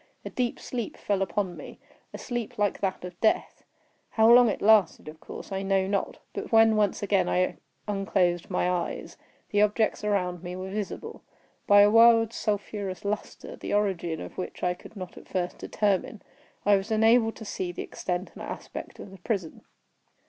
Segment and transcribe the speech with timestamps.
[0.25, 3.63] A deep sleep fell upon me—a sleep like that of death.
[4.09, 8.49] How long it lasted of course, I know not; but when, once again, I unclosed
[8.49, 9.15] my eyes,
[9.51, 11.21] the objects around me were visible.
[11.67, 16.23] By a wild sulphurous lustre, the origin of which I could not at first determine,
[16.65, 19.61] I was enabled to see the extent and aspect of the prison.